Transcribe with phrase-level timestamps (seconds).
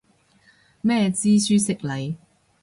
[0.81, 2.15] 咩知書識禮